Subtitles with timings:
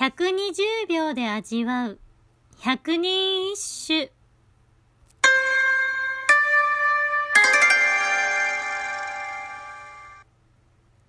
[0.00, 1.98] 120秒で味わう。
[2.58, 4.10] 百人一首。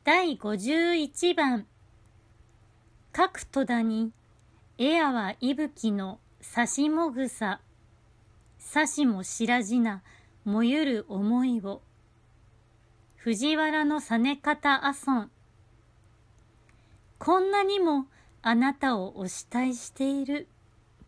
[0.03, 1.67] 第51番。
[3.13, 4.11] 各戸田に
[4.77, 7.61] エアは息吹の差しもぐさ。
[8.59, 10.01] 差しも白地な
[10.43, 11.81] もゆる思いを。
[13.15, 15.31] 藤原の実方阿尊
[17.19, 18.07] こんなにも
[18.43, 20.47] あなたをお慕いしている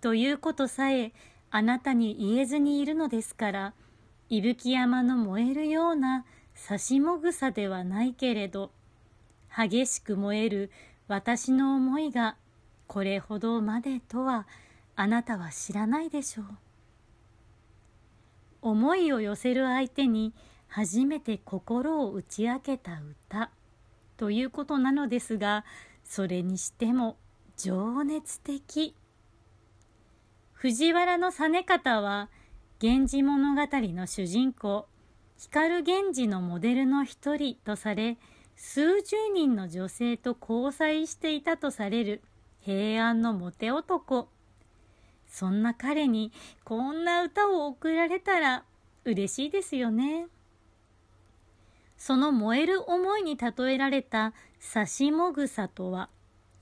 [0.02, 1.14] ということさえ
[1.50, 3.74] あなたに言えずにいるのですから
[4.30, 6.26] 伊吹山の燃えるような
[6.56, 8.72] 差しもぐさではないけれど
[9.56, 10.72] 激しく燃える
[11.08, 12.36] 私の思いが
[12.88, 14.48] これほどまでとは
[14.96, 16.46] あなたは知らないでしょう。
[18.62, 20.34] 思いを寄せる相手に
[20.68, 23.52] 初めて心を打ち明けた歌
[24.16, 25.66] ということなのですが
[26.04, 27.18] それにしても
[27.56, 28.96] 情熱的。
[30.54, 32.30] 藤原の実方は
[32.82, 34.88] 源氏物語の主人公。
[35.38, 38.18] 光源氏のモデルの一人とされ
[38.56, 42.22] 数十人の女性と交際していたとされる
[42.62, 44.30] 平安のモテ男。
[45.28, 46.32] そんな彼に
[46.64, 48.64] こんな歌を贈られたら
[49.06, 50.28] 嬉しいですよね。
[51.98, 54.34] その燃える思いに例えられた
[54.74, 56.10] 刺しもぐさとは、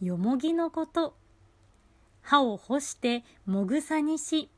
[0.01, 1.15] よもぎのこと。
[2.21, 4.49] 葉を干してもぐさにし、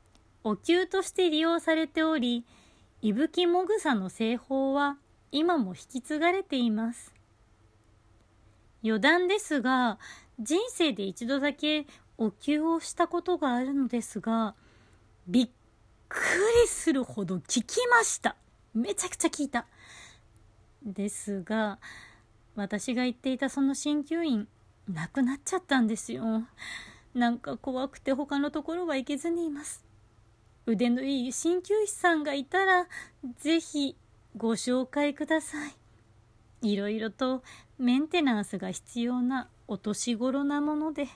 [0.43, 2.45] お灸として利用されており、
[3.01, 4.97] いぶきもぐさの製法は
[5.31, 7.13] 今も引き継がれています。
[8.83, 9.99] 余談ですが、
[10.39, 14.55] 人生で一度だけお灸をしたことがあるのですが、
[15.27, 15.49] びっ
[16.07, 16.19] く
[16.63, 18.35] りするほど効きました。
[18.73, 19.67] めちゃくちゃ効いた。
[20.85, 21.79] ですが
[22.55, 24.47] 私が言っていたその鍼灸院
[24.87, 26.43] なくなっちゃったんですよ。
[27.13, 29.85] なんか怖くて他のところは行けずにいます。
[30.65, 32.87] 腕のいい鍼灸師さんがいたら
[33.39, 33.95] ぜひ
[34.35, 35.75] ご紹介ください。
[36.61, 37.43] いろいろと
[37.77, 41.07] メンテナンスが必要なお年頃なもので。